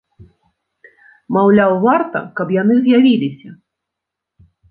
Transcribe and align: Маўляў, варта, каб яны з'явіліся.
Маўляў, 1.37 1.75
варта, 1.83 2.19
каб 2.41 2.47
яны 2.61 2.75
з'явіліся. 2.87 3.49